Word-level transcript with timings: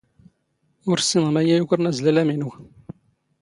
ⵓⵔ 0.89 0.99
ⵙⵙⵉⵏⵖ 1.03 1.25
ⵎⴰ 1.27 1.33
ⴰⴷ 1.41 1.45
ⵉⵢⵉ 1.49 1.57
ⵢⵓⴽⵔⵏ 1.59 1.85
ⴰⵣⵍⴰⵍⴰⵎ 1.91 2.29
ⵉⵏⵓ. 2.33 2.49